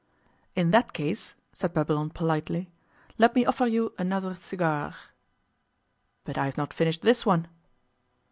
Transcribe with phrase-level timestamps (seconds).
[0.55, 2.71] 'In that case,' said Babylon politely,
[3.19, 4.95] 'let me offer you another cigar.'
[6.23, 7.47] 'But I have not finished this one.